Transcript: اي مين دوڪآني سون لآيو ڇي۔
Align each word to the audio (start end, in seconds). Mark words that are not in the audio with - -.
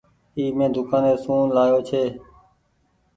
اي 0.37 0.43
مين 0.57 0.69
دوڪآني 0.75 1.13
سون 1.23 1.43
لآيو 1.55 1.79
ڇي۔ 1.89 2.03